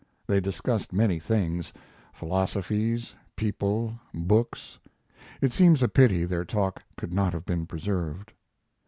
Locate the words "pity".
5.87-6.25